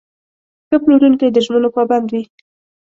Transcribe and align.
ښه 0.67 0.77
پلورونکی 0.83 1.27
د 1.31 1.37
ژمنو 1.45 1.69
پابند 1.75 2.07
وي. 2.13 2.23